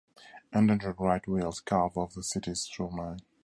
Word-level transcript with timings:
Endangered 0.51 0.95
right 0.99 1.27
whales 1.27 1.59
calve 1.61 1.95
off 1.95 2.15
the 2.15 2.23
city's 2.23 2.65
shoreline. 2.65 3.19